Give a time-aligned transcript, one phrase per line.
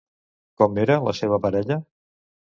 [0.61, 1.79] Com era la seva parella?